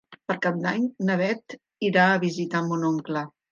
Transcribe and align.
Per 0.29 0.37
Cap 0.45 0.55
d'Any 0.63 0.87
na 1.09 1.17
Beth 1.19 1.57
irà 1.91 2.09
a 2.09 2.19
visitar 2.27 2.65
mon 2.73 2.91
oncle. 2.93 3.27